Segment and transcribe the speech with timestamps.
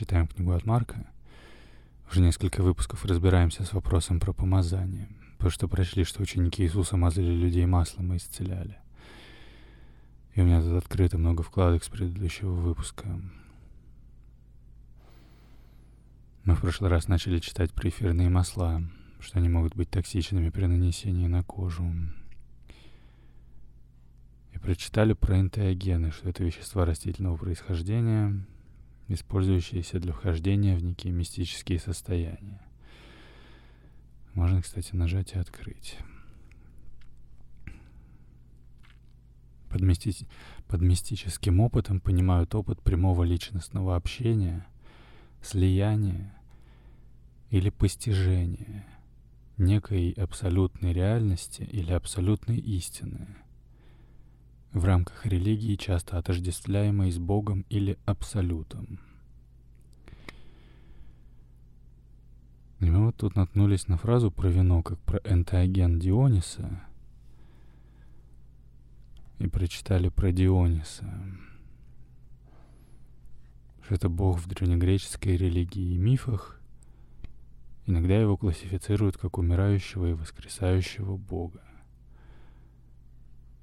[0.00, 1.06] читаем книгу от Марка,
[2.10, 7.30] уже несколько выпусков разбираемся с вопросом про помазание, потому что прочли, что ученики Иисуса мазали
[7.30, 8.78] людей маслом и исцеляли.
[10.34, 13.20] И у меня тут открыто много вкладок с предыдущего выпуска.
[16.44, 18.82] Мы в прошлый раз начали читать про эфирные масла,
[19.20, 21.84] что они могут быть токсичными при нанесении на кожу.
[24.54, 28.46] И прочитали про энтеогены, что это вещества растительного происхождения,
[29.12, 32.62] использующиеся для вхождения в некие мистические состояния.
[34.34, 35.98] Можно, кстати, нажать и открыть.
[39.68, 40.26] Под, мисти...
[40.68, 44.66] Под мистическим опытом понимают опыт прямого личностного общения,
[45.42, 46.32] слияния
[47.50, 48.86] или постижения
[49.56, 53.26] некой абсолютной реальности или абсолютной истины–
[54.72, 59.00] в рамках религии часто отождествляемой с Богом или Абсолютом.
[62.78, 66.82] И мы вот тут наткнулись на фразу про вино, как про энтеоген Диониса,
[69.38, 71.12] и прочитали про Диониса,
[73.82, 76.60] что это бог в древнегреческой религии и мифах,
[77.86, 81.60] иногда его классифицируют как умирающего и воскресающего бога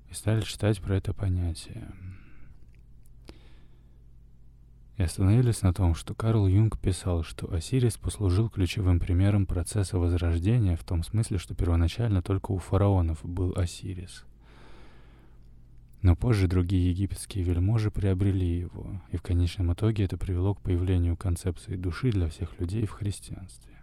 [0.09, 1.91] и стали читать про это понятие.
[4.97, 10.75] И остановились на том, что Карл Юнг писал, что Осирис послужил ключевым примером процесса возрождения
[10.75, 14.25] в том смысле, что первоначально только у фараонов был Осирис.
[16.01, 21.15] Но позже другие египетские вельможи приобрели его, и в конечном итоге это привело к появлению
[21.15, 23.73] концепции души для всех людей в христианстве.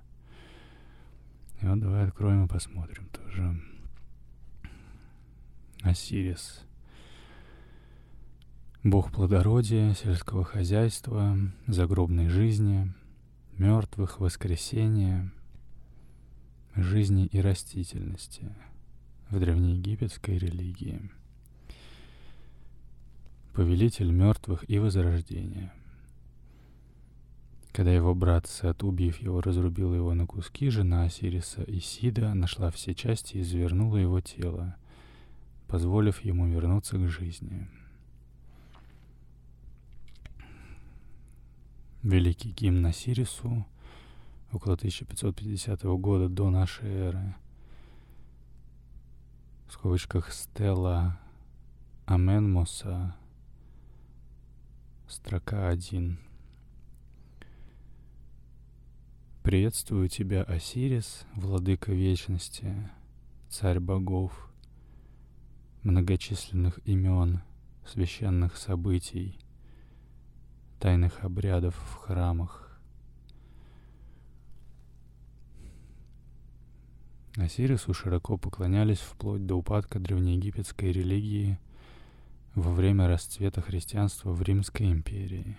[1.60, 3.60] И вот давай откроем и посмотрим тоже.
[5.84, 6.62] Осирис.
[8.82, 12.90] Бог плодородия, сельского хозяйства, загробной жизни,
[13.58, 15.30] мертвых, воскресения,
[16.74, 18.50] жизни и растительности
[19.28, 21.10] в древнеегипетской религии.
[23.52, 25.70] Повелитель мертвых и возрождения.
[27.72, 32.94] Когда его брат Сет, убив его, разрубил его на куски, жена Осириса Исида нашла все
[32.94, 34.76] части и завернула его тело—
[35.74, 37.66] позволив ему вернуться к жизни.
[42.04, 43.66] Великий гимн Сирису
[44.52, 47.34] около 1550 года до нашей эры
[49.66, 51.18] в скобочках Стелла
[52.06, 53.16] Аменмоса
[55.08, 56.20] строка 1
[59.42, 62.88] Приветствую тебя, Осирис, владыка вечности,
[63.48, 64.53] царь богов,
[65.84, 67.42] многочисленных имен,
[67.86, 69.38] священных событий,
[70.80, 72.80] тайных обрядов в храмах.
[77.36, 81.58] Осирису широко поклонялись вплоть до упадка древнеегипетской религии
[82.54, 85.56] во время расцвета христианства в Римской империи.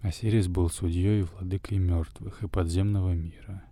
[0.00, 3.62] Осирис был судьей и владыкой мертвых и подземного мира.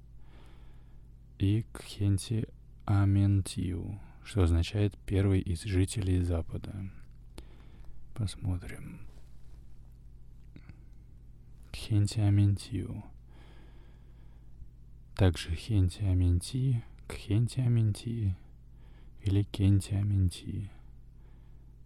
[1.38, 2.46] И Кхенти
[2.86, 6.90] Аментию, что означает «первый из жителей Запада».
[8.14, 9.00] Посмотрим.
[11.72, 13.04] Хенти Аментию.
[15.16, 18.36] Также Хенти Аменти, Кхенти Аменти
[19.22, 20.70] или Кенти Аменти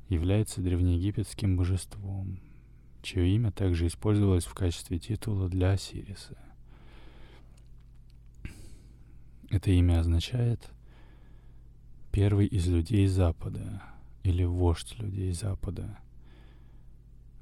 [0.08, 2.41] является древнеегипетским божеством,
[3.03, 6.38] чье имя также использовалось в качестве титула для Осириса.
[9.50, 10.70] Это имя означает
[12.10, 13.82] первый из людей Запада
[14.22, 15.98] или вождь людей Запада,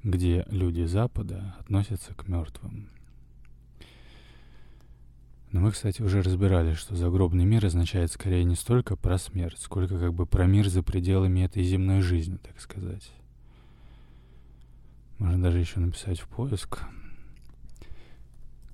[0.03, 2.89] где люди Запада относятся к мертвым.
[5.51, 9.97] Но мы, кстати, уже разбирали, что загробный мир означает скорее не столько про смерть, сколько
[9.97, 13.11] как бы про мир за пределами этой земной жизни, так сказать.
[15.17, 16.83] Можно даже еще написать в поиск.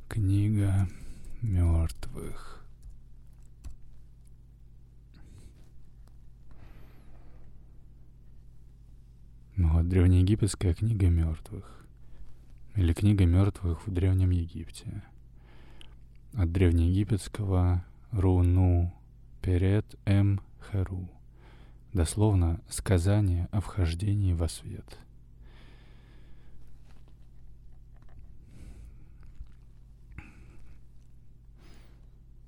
[0.10, 0.90] Книга
[1.42, 2.53] мертвых.
[9.56, 11.86] Ну, вот древнеегипетская книга мертвых.
[12.76, 15.04] Или книга мертвых в Древнем Египте.
[16.34, 18.92] От древнеегипетского руну
[19.44, 20.42] перед эм
[20.72, 21.08] херу.
[21.94, 24.98] Дословно сказание о вхождении во свет.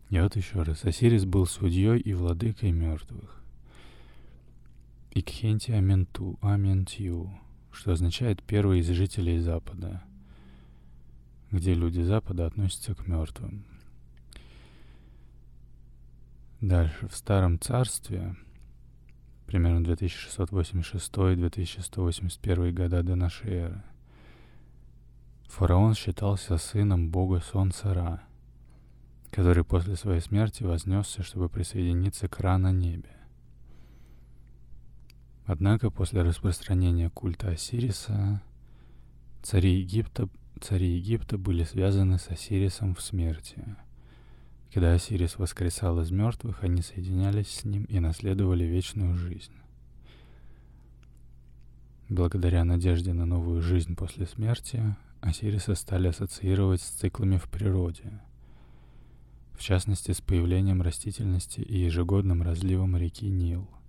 [0.10, 0.84] И вот еще раз.
[0.86, 3.45] Осирис был судьей и владыкой мертвых.
[5.18, 7.40] Икхенти Аменту, Аментью,
[7.72, 10.04] что означает «первый из жителей Запада»,
[11.52, 13.64] где люди Запада относятся к мертвым.
[16.60, 18.36] Дальше, в Старом Царстве,
[19.46, 23.82] примерно 2686-2181 года до нашей эры,
[25.48, 28.22] фараон считался сыном бога Солнца Ра,
[29.32, 33.16] который после своей смерти вознесся, чтобы присоединиться к Ра на небе.
[35.46, 38.42] Однако после распространения культа Осириса
[39.44, 40.28] цари Египта,
[40.60, 43.64] цари Египта были связаны с Осирисом в смерти.
[44.74, 49.54] Когда Осирис воскресал из мертвых, они соединялись с ним и наследовали вечную жизнь.
[52.10, 58.20] Благодаря надежде на новую жизнь после смерти, Осириса стали ассоциировать с циклами в природе,
[59.54, 63.70] в частности с появлением растительности и ежегодным разливом реки Нил–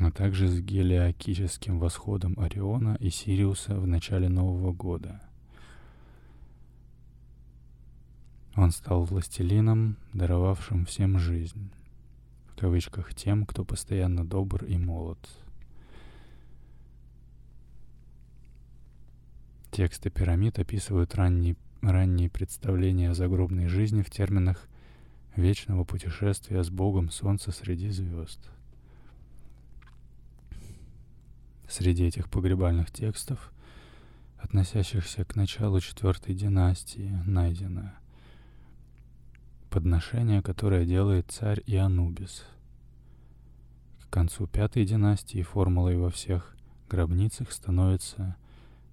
[0.00, 5.20] а также с гелиокическим восходом Ориона и Сириуса в начале Нового года.
[8.56, 11.70] Он стал властелином, даровавшим всем жизнь,
[12.48, 15.18] в кавычках тем, кто постоянно добр и молод.
[19.70, 24.66] Тексты пирамид описывают ранние, ранние представления о загробной жизни в терминах
[25.36, 28.40] вечного путешествия с Богом Солнца среди звезд—
[31.70, 33.52] Среди этих погребальных текстов,
[34.38, 37.92] относящихся к началу четвертой династии, найдено
[39.70, 42.44] подношение, которое делает царь Ианубис.
[44.00, 46.56] К концу пятой династии формулой во всех
[46.88, 48.34] гробницах становится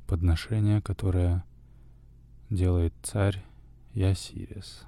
[0.06, 1.44] подношение, которое
[2.52, 3.44] делает царь
[3.96, 4.84] Ясирис.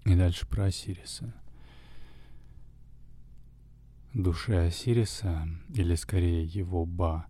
[0.04, 1.34] И дальше про Осириса–
[4.18, 7.28] Душе Осириса, или скорее его Ба,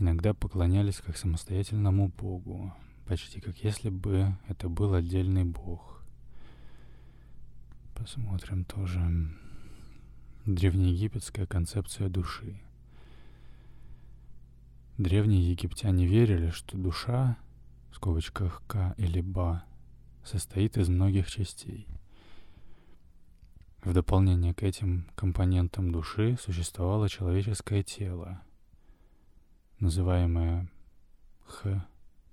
[0.00, 2.74] иногда поклонялись как самостоятельному богу,
[3.06, 6.02] почти как если бы это был отдельный бог.
[7.94, 9.30] Посмотрим тоже
[10.44, 12.60] древнеегипетская концепция души.
[14.98, 17.38] Древние египтяне верили, что душа,
[17.92, 19.62] в скобочках К или Ба,
[20.24, 21.86] состоит из многих частей—
[23.82, 28.40] в дополнение к этим компонентам души существовало человеческое тело,
[29.80, 30.70] называемое
[31.46, 31.86] Х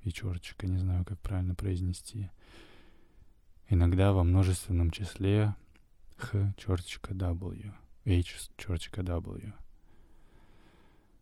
[0.03, 2.29] и черточка, не знаю, как правильно произнести.
[3.67, 5.55] Иногда во множественном числе
[6.17, 7.73] Х черточка W,
[8.05, 9.53] H черточка W,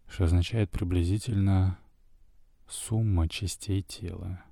[0.09, 1.79] что означает приблизительно
[2.67, 4.43] сумма частей тела.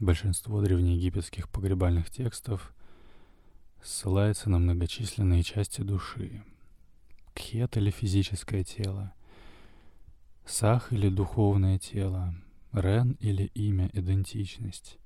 [0.00, 2.72] Большинство древнеегипетских погребальных текстов
[3.82, 6.42] ссылается на многочисленные части души.
[7.34, 9.12] Кхет или физическое тело,
[10.46, 12.34] Сах или духовное тело,
[12.72, 14.96] Рен или имя, идентичность,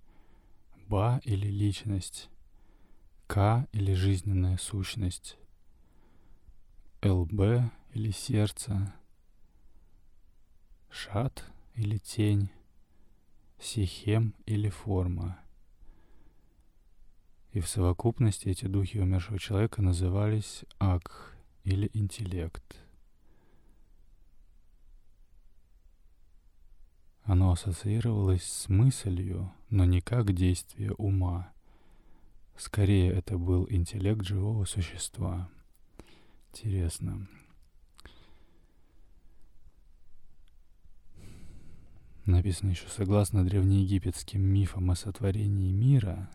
[0.87, 2.29] Ба или личность,
[3.27, 5.37] К или жизненная сущность,
[7.03, 8.95] ЛБ или сердце,
[10.89, 12.49] Шат или тень,
[13.59, 15.39] сихем или форма.
[17.53, 22.81] И в совокупности эти духи умершего человека назывались ак или интеллект.
[27.23, 31.53] Оно ассоциировалось с мыслью, но не как действие ума.
[32.57, 35.49] Скорее, это был интеллект живого существа.
[36.53, 37.27] Интересно.
[42.33, 46.31] Написано еще согласно древнеегипетским мифам о сотворении мира,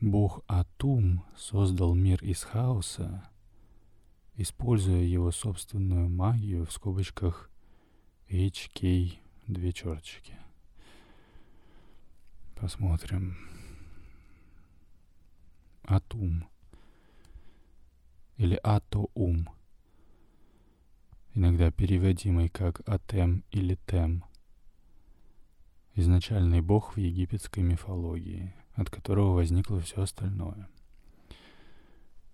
[0.00, 3.28] Бог Атум создал мир из хаоса
[4.36, 7.50] используя его собственную магию в скобочках
[8.28, 10.36] HK две черточки.
[12.56, 13.36] Посмотрим.
[15.84, 16.48] Атум.
[18.36, 19.48] Или атоум.
[21.34, 24.24] Иногда переводимый как атем или тем.
[25.94, 30.68] Изначальный бог в египетской мифологии, от которого возникло все остальное.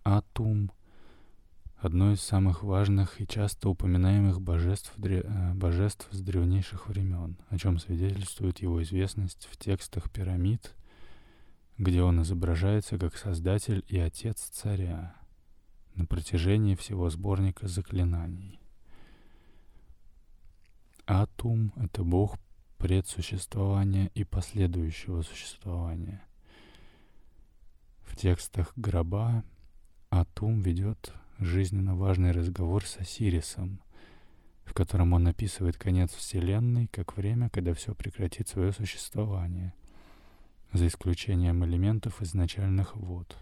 [0.02, 0.72] Атум
[1.76, 7.78] одно из самых важных и часто упоминаемых божеств, э, божеств с древнейших времен, о чем
[7.78, 10.74] свидетельствует его известность в текстах пирамид,
[11.76, 15.14] где он изображается как создатель и отец царя
[15.94, 18.57] на протяжении всего сборника заклинаний.
[21.08, 22.36] Атум— это бог
[22.76, 26.20] предсуществования и последующего существования.
[28.02, 29.42] В текстах гроба
[30.10, 33.80] Атум ведет жизненно важный разговор с Осирисом,
[34.66, 39.72] в котором он описывает конец Вселенной как время, когда все прекратит свое существование,
[40.74, 43.34] за исключением элементов изначальных вод.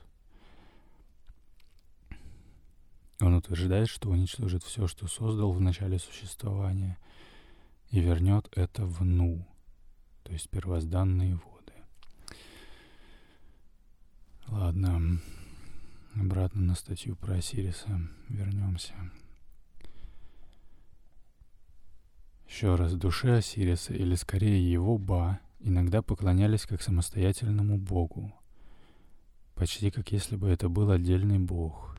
[3.19, 6.97] Он утверждает, что уничтожит все, что создал в начале существования,
[7.91, 9.47] и вернет это в Ну,
[10.23, 11.73] то есть первозданные воды.
[14.49, 15.21] Ладно,
[16.15, 18.95] обратно на статью про Осириса вернемся.
[22.49, 28.33] Еще раз, душе Осириса, или скорее его Ба, иногда поклонялись как самостоятельному богу,
[29.55, 31.97] почти как если бы это был отдельный бог.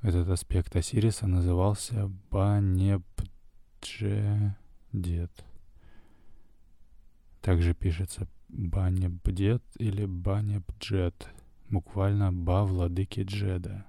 [0.00, 2.10] Этот аспект Осириса назывался
[3.80, 5.30] Банебдже-дед.
[7.40, 11.28] Также пишется Банебдед или Банебджет–
[11.70, 13.86] буквально «ба владыки Джеда»,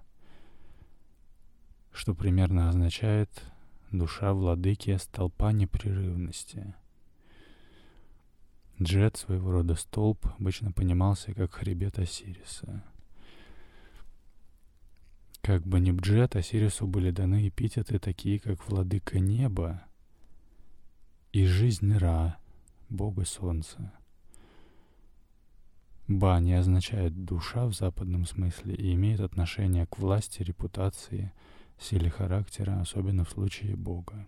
[1.92, 3.30] что примерно означает
[3.92, 6.76] «душа владыки столпа непрерывности».
[8.82, 12.84] Джед, своего рода столб, обычно понимался как хребет Осириса.
[15.42, 19.84] Как бы ни Бджет, Осирису были даны эпитеты такие, как «владыка неба»
[21.32, 22.38] и «жизнь Ра»,
[22.90, 23.92] бога солнца.
[26.08, 31.32] Ба не означает душа в западном смысле и имеет отношение к власти, репутации,
[31.80, 34.28] силе характера, особенно в случае Бога.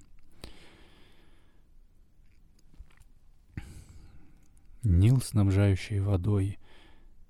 [4.81, 6.57] Нил, снабжающий водой,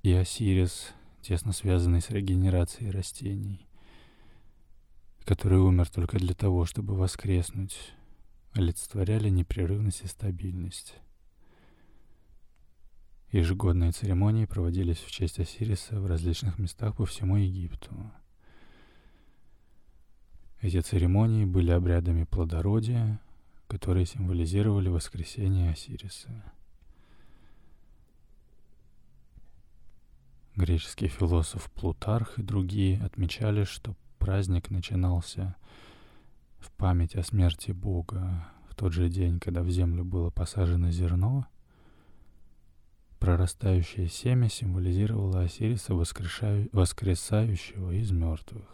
[0.04, 3.68] и Осирис, тесно связанный с регенерацией растений,
[5.26, 7.94] который умер только для того, чтобы воскреснуть,
[8.54, 10.96] олицетворяли непрерывность и стабильность.
[13.32, 17.92] Ежегодные церемонии проводились в честь Осириса в различных местах по всему Египту.
[20.62, 23.20] Эти церемонии были обрядами плодородия,
[23.68, 26.54] которые символизировали воскресение Осириса.
[30.56, 35.54] Греческий философ Плутарх и другие отмечали, что праздник начинался
[36.60, 41.46] в память о смерти Бога в тот же день, когда в землю было посажено зерно,
[43.20, 48.66] Прорастающее семя символизировало Осириса, воскресающего из мертвых.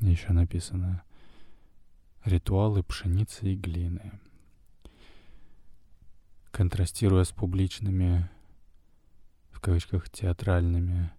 [0.00, 1.02] Еще написано
[2.24, 4.12] «Ритуалы пшеницы и глины».
[6.52, 8.30] Контрастируя с публичными,
[9.62, 11.12] кавычках, театральными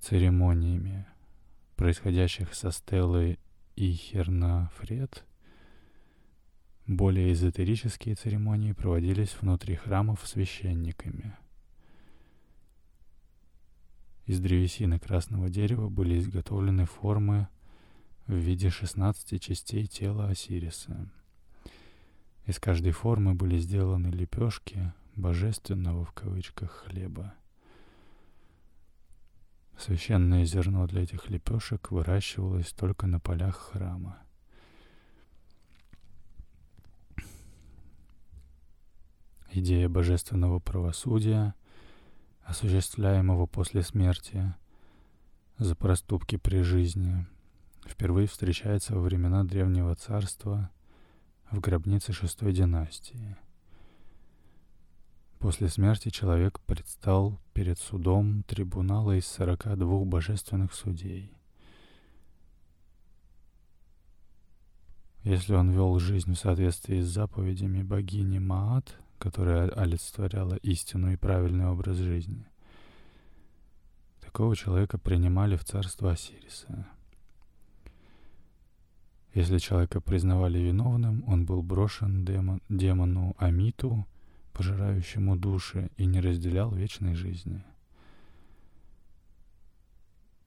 [0.00, 1.06] церемониями,
[1.76, 3.38] происходящих со Стеллой
[3.76, 5.24] и Хернафред,
[6.88, 11.36] более эзотерические церемонии проводились внутри храмов священниками.
[14.26, 17.46] Из древесины красного дерева были изготовлены формы
[18.26, 21.08] в виде 16 частей тела Осириса.
[22.46, 27.34] Из каждой формы были сделаны лепешки божественного в кавычках хлеба.
[29.78, 34.18] Священное зерно для этих лепешек выращивалось только на полях храма.
[39.52, 41.54] идея божественного правосудия,
[42.44, 44.54] осуществляемого после смерти
[45.58, 47.26] за проступки при жизни,
[47.86, 50.70] впервые встречается во времена Древнего Царства
[51.50, 53.36] в гробнице шестой династии.
[55.38, 61.32] После смерти человек предстал перед судом трибунала из 42 божественных судей.
[65.22, 71.66] Если он вел жизнь в соответствии с заповедями богини Маат, которая олицетворяла истину и правильный
[71.66, 72.46] образ жизни.
[74.20, 76.86] такого человека принимали в царство Осириса.
[79.34, 84.06] Если человека признавали виновным, он был брошен демон, демону Амиту,
[84.58, 87.62] пожирающему души, и не разделял вечной жизни.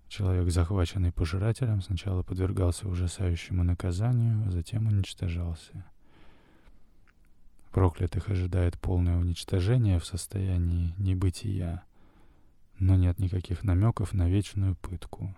[0.10, 5.86] Человек, захваченный пожирателем, сначала подвергался ужасающему наказанию, а затем уничтожался.
[7.72, 11.86] Проклятых ожидает полное уничтожение в состоянии небытия,
[12.80, 15.34] но нет никаких намеков на вечную пытку.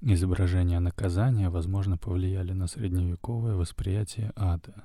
[0.00, 4.84] Изображения наказания, возможно, повлияли на средневековое восприятие ада.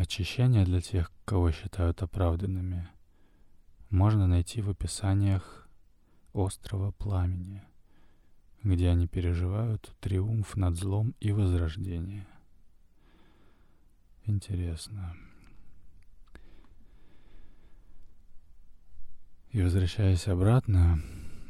[0.00, 2.88] Очищение для тех, кого считают оправданными,
[3.90, 5.68] можно найти в описаниях
[6.32, 7.62] острова пламени—
[8.62, 12.26] где они переживают триумф над злом и возрождение.
[14.24, 15.16] Интересно.
[19.50, 21.02] И возвращаясь обратно,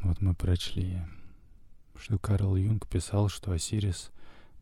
[0.03, 1.03] вот мы прочли,
[1.97, 4.11] что Карл Юнг писал, что Осирис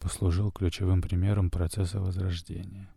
[0.01, 2.89] послужил ключевым примером процесса возрождения.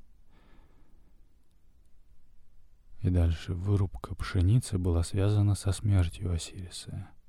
[3.01, 7.09] И дальше вырубка пшеницы была связана со смертью Осириса—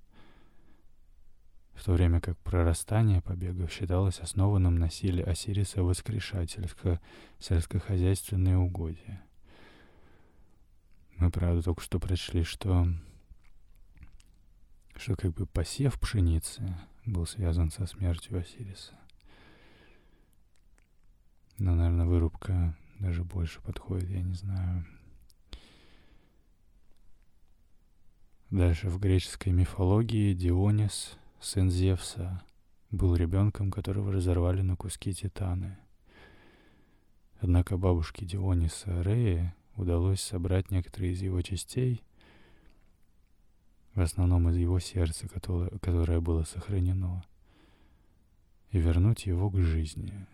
[1.75, 6.57] в то время как прорастание побегов считалось основанным на силе Осириса воскрешать
[7.41, 9.21] сельскохозяйственные угодья.
[11.17, 12.87] Мы, правда, только что прочли, что,
[14.97, 16.63] что как бы посев пшеницы
[17.05, 18.93] был связан со смертью Осириса.
[21.59, 24.87] Но, наверное, вырубка даже больше подходит, я не знаю.
[28.53, 32.43] Дальше в греческой мифологии Дионис— сын Зевса,
[32.91, 35.79] был ребенком, которого разорвали на куски титаны.
[37.41, 42.03] Однако бабушке Диониса Реи удалось собрать некоторые из его частей,
[43.95, 47.25] в основном из его сердца, которое, которое было сохранено,
[48.71, 50.27] и вернуть его к жизни.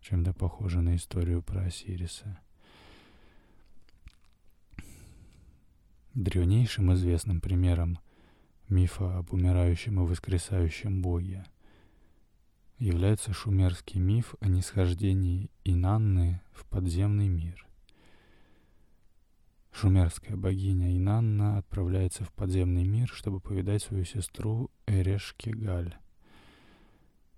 [0.00, 2.40] Чем-то похоже на историю про Осириса.
[6.14, 7.98] Древнейшим известным примером–
[8.70, 11.44] мифа об умирающем и воскресающем боге,
[12.78, 17.66] является шумерский миф о нисхождении Инанны в подземный мир.
[19.72, 25.96] Шумерская богиня Инанна отправляется в подземный мир, чтобы повидать свою сестру Эрешкигаль.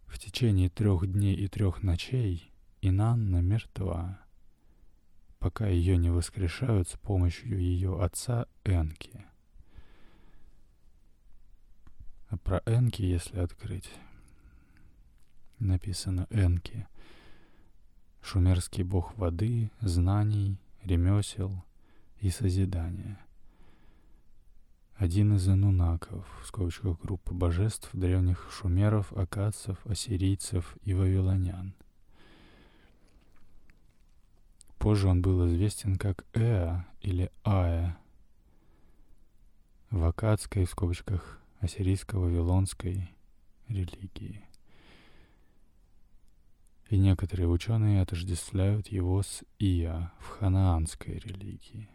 [0.06, 4.21] В течение трех дней и трех ночей Инанна мертва,
[5.42, 9.26] пока ее не воскрешают с помощью ее отца Энки—
[12.32, 13.90] а про Энки, если открыть,
[15.58, 16.86] написано Энки.
[18.22, 21.62] Шумерский бог воды, знаний, ремесел
[22.20, 23.18] и созидания.
[24.94, 31.74] Один из анунаков, в скобочках группы божеств древних шумеров, акадцев, ассирийцев и вавилонян.
[34.82, 37.94] Позже он был известен как Эа или Аэ.
[39.90, 43.08] В акадской, в скобочках, ассирийско-вавилонской
[43.68, 44.44] религии.
[46.90, 51.88] И некоторые ученые отождествляют его с Ия в ханаанской религии.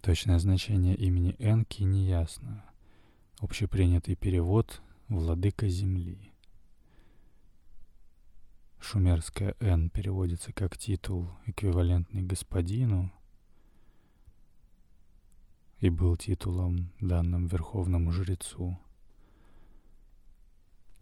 [0.00, 2.64] Точное значение имени Энки неясно.
[3.40, 4.80] Общепринятый перевод
[5.10, 6.32] «владыка земли».
[8.80, 13.12] Шумерская «Н» переводится как титул, эквивалентный господину,
[15.80, 18.78] и был титулом, данным верховному жрецу.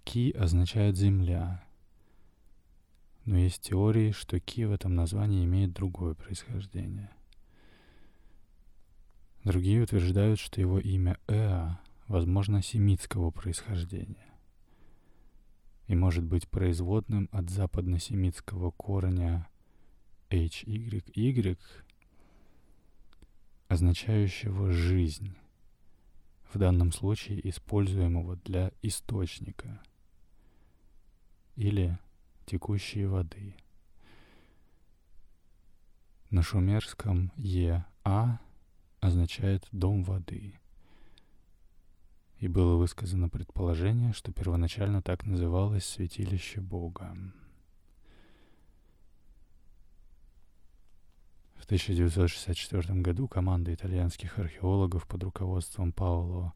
[0.05, 1.65] Ки означает «земля»,
[3.25, 7.11] но есть теории, что Ки в этом названии имеет другое происхождение.
[9.45, 14.35] Другие утверждают, что его имя Эа, возможно, семитского происхождения
[15.87, 19.49] и может быть производным от западносемитского корня
[20.31, 21.59] HYY,
[23.69, 25.35] означающего «жизнь»,
[26.53, 29.83] в данном случае используемого для источника
[31.57, 31.99] или
[32.47, 33.55] текущей воды.
[36.31, 38.41] На шумерском «Е-А»
[39.01, 40.59] означает «дом воды»,
[42.39, 47.17] и было высказано предположение, что первоначально так называлось святилище Бога.
[51.57, 56.55] В 1964 году команда итальянских археологов под руководством Паоло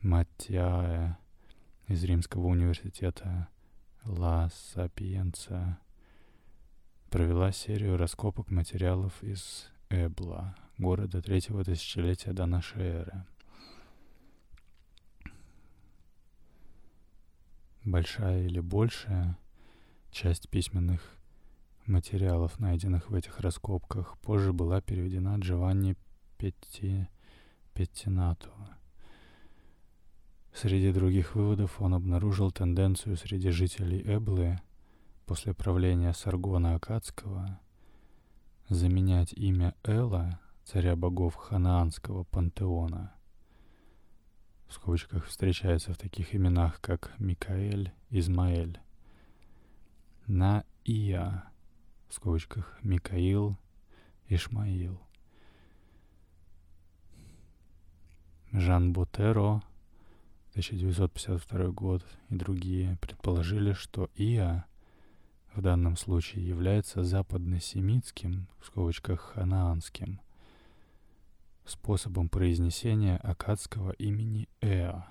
[0.00, 1.16] Маттиаe
[1.88, 3.48] из Римского университета
[4.04, 5.78] Ла Сапиенца
[7.10, 13.24] провела серию раскопок материалов из Эбла, города третьего тысячелетия до нашей эры.
[17.86, 19.38] Большая или большая
[20.10, 21.00] часть письменных
[21.86, 25.94] материалов, найденных в этих раскопках, позже была переведена Джованни
[26.36, 27.06] Петти,
[27.74, 28.50] Петтинату.
[30.52, 34.58] Среди других выводов он обнаружил тенденцию среди жителей Эблы
[35.24, 37.60] после правления Саргона Акадского
[38.68, 43.14] заменять имя Эла, царя богов ханаанского пантеона,
[44.68, 48.78] в скобочках встречается в таких именах, как Микаэль, Измаэль,
[50.26, 51.44] на Ия,
[52.08, 53.56] в скобочках Микаил,
[54.28, 55.00] Ишмаил.
[58.52, 59.62] Жан Ботеро,
[60.50, 64.66] 1952 год, и другие предположили, что Ия
[65.54, 70.20] в данном случае является западносемитским, в скобочках ханаанским,
[71.66, 75.06] способом произнесения акадского имени Эа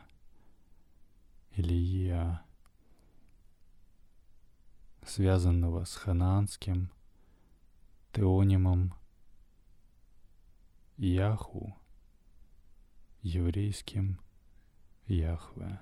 [1.52, 2.41] или Иа,
[5.06, 6.91] связанного с ханаанским
[8.13, 8.94] теонимом
[10.98, 11.76] Яху,
[13.22, 14.20] еврейским
[15.08, 15.80] Яхве.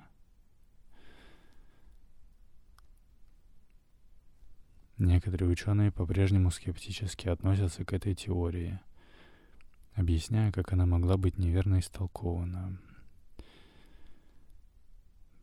[4.97, 8.79] Некоторые ученые по-прежнему скептически относятся к этой теории,
[9.95, 12.77] объясняя, как она могла быть неверно истолкована.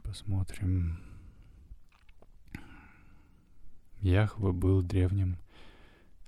[0.03, 1.01] Посмотрим.
[4.01, 5.37] Яхве был древним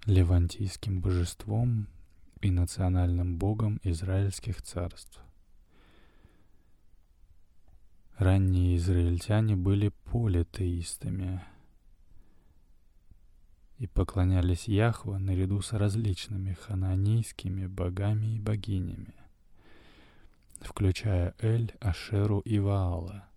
[0.04, 1.88] левантийским божеством
[2.40, 5.20] и национальным богом израильских царств.
[8.18, 11.42] Ранние израильтяне были политеистами—
[13.82, 19.16] и поклонялись Яхве наряду с различными хананийскими богами и богинями,
[20.60, 23.28] включая Эль, Ашеру и Ваала.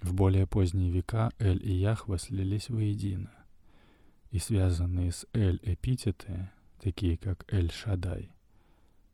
[0.00, 3.32] В более поздние века Эль и Яхва слились воедино,
[4.30, 6.48] и связанные с Эль эпитеты,
[6.80, 8.30] такие как Эль Шадай,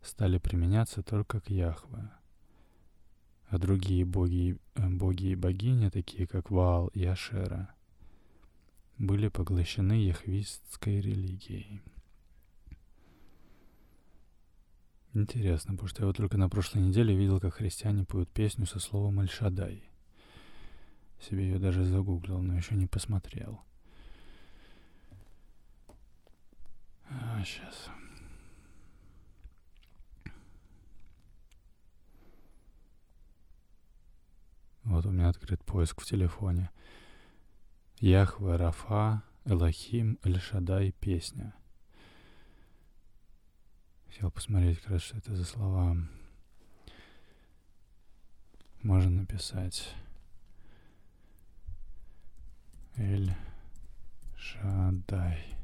[0.03, 2.11] стали применяться только к Яхве,
[3.47, 7.75] а другие боги, э, боги и богини, такие как Ваал и Ашера—
[9.03, 11.83] были поглощены яхвистской религией.
[15.12, 18.79] Интересно, потому что я вот только на прошлой неделе видел, как христиане поют песню со
[18.79, 19.83] словом «Аль-Шадай».
[21.21, 23.61] Себе ее даже загуглил, но еще не посмотрел.
[27.11, 27.91] А, сейчас.
[34.85, 36.71] Вот у меня открыт поиск в телефоне.
[38.03, 41.55] Яхве Рафа, Элохим, Эль-Шадай, песня.
[44.09, 45.97] Хотел посмотреть, как раз, что это за слова.
[48.83, 49.95] Можно написать
[52.97, 53.33] Эль
[54.35, 55.57] Шадай.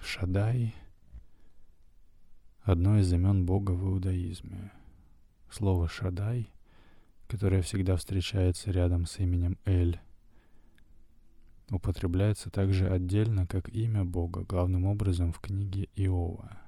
[0.00, 0.74] Шадай—
[2.62, 4.72] одно из имен Бога в иудаизме—
[5.50, 6.50] Слово «шадай»,
[7.28, 10.00] которое всегда встречается рядом с именем Эль,
[11.70, 16.58] употребляется также отдельно как имя Бога, главным образом в книге Иова.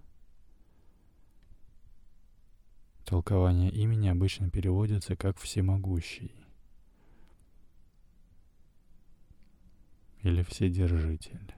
[3.04, 6.32] Толкование имени обычно переводится как «всемогущий»
[10.22, 11.57] или «вседержитель».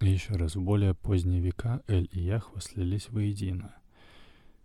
[0.00, 3.74] И еще раз, в более поздние века Эль и Яхва слились воедино,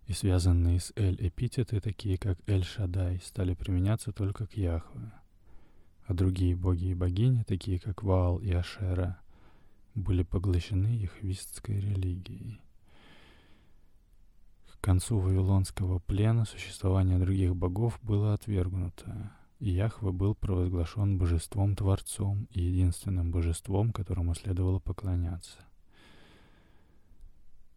[0.05, 5.11] и связанные с Эль эпитеты, такие как Эль Шадай, стали применяться только к Яхве,
[6.05, 9.19] а другие боги и богини, такие как Ваал и Ашера,
[9.95, 12.59] были поглощены яхвистской религией.
[14.67, 19.31] К концу Вавилонского плена существование других богов было отвергнуто,
[19.69, 25.59] Яхве был провозглашен божеством-творцом и единственным божеством, которому следовало поклоняться.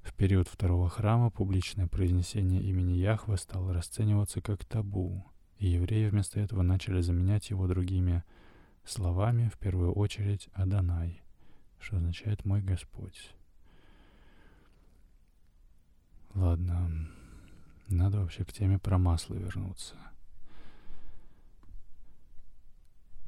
[0.00, 5.26] В период второго храма публичное произнесение имени Яхве стало расцениваться как табу,
[5.58, 8.24] и евреи вместо этого начали заменять его другими
[8.86, 11.20] словами, в первую очередь «Адонай»,
[11.78, 13.34] что означает «мой Господь».
[16.32, 17.10] Ладно,
[17.88, 19.96] надо вообще к теме про масло вернуться—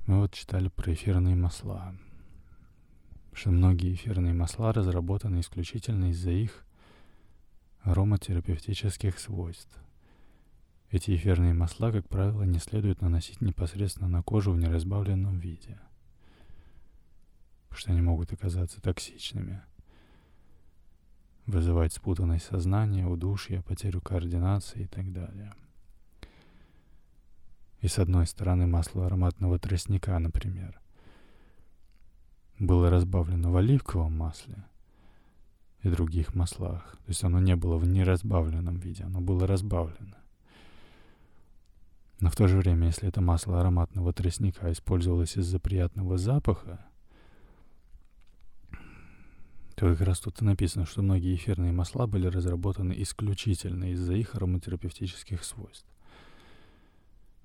[0.07, 1.93] Мы вот читали про эфирные масла.
[3.33, 6.65] Что многие эфирные масла разработаны исключительно из-за их
[7.81, 9.77] ароматерапевтических свойств.
[10.93, 15.81] Эти эфирные масла, как правило, не следует наносить непосредственно на кожу в неразбавленном виде,
[17.73, 19.61] что они могут оказаться токсичными,
[21.47, 25.53] вызывать спутанность сознания, удушье, потерю координации и так далее.
[27.87, 30.81] И с одной стороны масло ароматного тростника, например,
[32.59, 34.65] было разбавлено в оливковом масле–
[35.87, 36.97] и других маслах.
[37.05, 40.17] То есть оно не было в неразбавленном виде, оно было разбавлено.
[42.19, 46.85] Но в то же время, если это масло ароматного тростника использовалось из-за приятного запаха,
[49.77, 54.35] то как раз тут и написано, что многие эфирные масла были разработаны исключительно из-за их
[54.35, 55.87] ароматерапевтических свойств.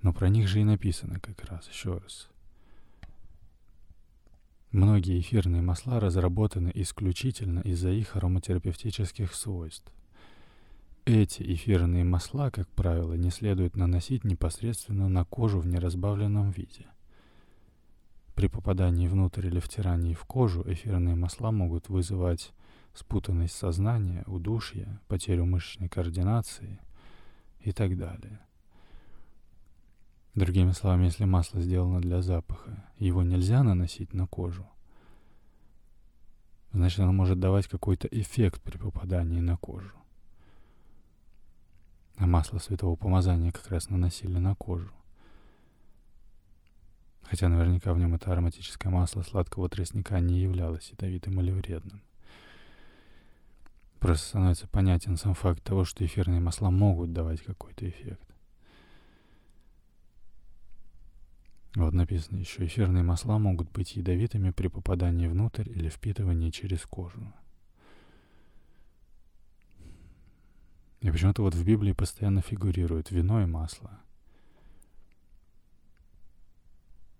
[0.01, 2.29] Но про них же и написано как раз, еще раз.
[4.71, 9.91] Многие эфирные масла разработаны исключительно из-за их ароматерапевтических свойств.
[11.05, 16.85] Эти эфирные масла, как правило, не следует наносить непосредственно на кожу в неразбавленном виде.
[18.33, 22.53] При попадании внутрь или втирании в кожу эфирные масла могут вызывать
[22.93, 26.79] спутанность сознания, удушье, потерю мышечной координации
[27.59, 28.39] и так далее.
[30.33, 34.65] Другими словами, если масло сделано для запаха, его нельзя наносить на кожу,
[36.71, 39.91] значит оно может давать какой-то эффект при попадании на кожу.
[42.15, 44.91] А масло святого помазания как раз наносили на кожу.
[47.23, 52.01] Хотя наверняка в нем это ароматическое масло сладкого тростника не являлось ядовитым или вредным.
[53.99, 58.30] Просто становится понятен сам факт того, что эфирные масла могут давать какой-то эффект.
[61.75, 67.31] Вот написано еще, эфирные масла могут быть ядовитыми при попадании внутрь или впитывании через кожу.
[70.99, 74.01] И почему-то вот в Библии постоянно фигурирует вино и масло.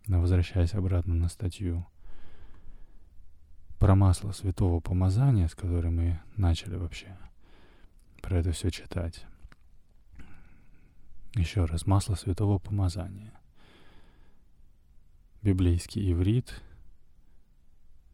[0.08, 1.88] Но возвращаясь обратно на статью
[3.80, 7.18] про масло святого помазания, с которой мы начали вообще
[8.22, 9.26] про это все читать.
[11.36, 13.41] Еще раз, масло святого помазания
[15.42, 16.62] библейский иврит,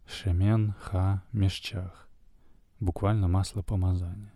[0.05, 2.07] шемен ха мешчах,
[2.79, 4.33] буквально масло помазания,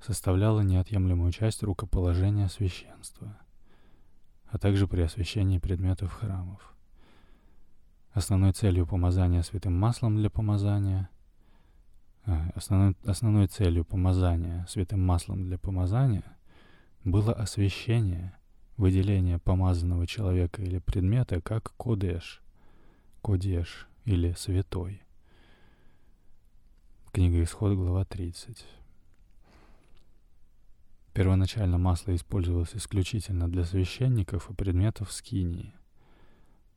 [0.00, 3.38] составляло неотъемлемую часть рукоположения священства,
[4.50, 6.74] а также при освящении предметов храмов.
[8.12, 11.08] Основной целью помазания святым маслом для помазания
[12.26, 16.24] а, основной, основной целью помазания святым маслом для помазания
[17.04, 18.34] было освящение–
[18.80, 22.40] выделение помазанного человека или предмета как кодеш,
[23.20, 25.02] кодеш или святой.
[27.12, 28.64] Книга Исход, глава 30.
[31.12, 35.74] Первоначально масло использовалось исключительно для священников и предметов скинии,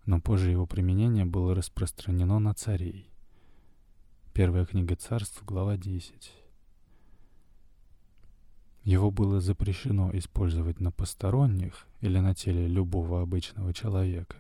[0.06, 3.10] но позже его применение было распространено на царей.
[4.34, 6.43] Первая книга царств, глава 10.
[8.84, 14.36] Его было запрещено использовать на посторонних или на теле любого обычного человека.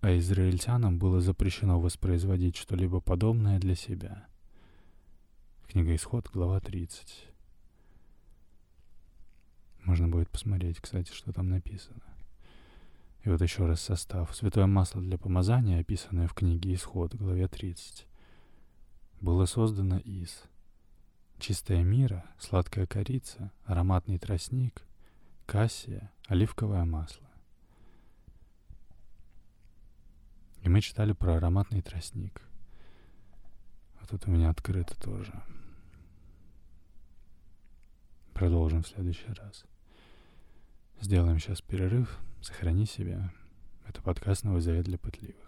[0.00, 4.26] А израильтянам было запрещено воспроизводить что-либо подобное для себя.
[5.68, 7.28] Книга Исход, глава 30.
[9.84, 12.02] Можно будет посмотреть, кстати, что там написано.
[13.22, 14.34] И вот еще раз состав.
[14.34, 18.06] Святое масло для помазания, описанное в книге Исход, главе 30,
[19.20, 20.42] было создано из
[21.44, 24.82] чистая мира, сладкая корица, ароматный тростник,
[25.44, 27.28] кассия, оливковое масло.
[30.62, 32.40] И мы читали про ароматный тростник.
[34.00, 35.34] А тут у меня открыто тоже.
[38.32, 39.66] Продолжим в следующий раз.
[41.02, 42.20] Сделаем сейчас перерыв.
[42.40, 43.30] Сохрани себя.
[43.86, 45.43] Это подкаст «Новый завет для пытливых».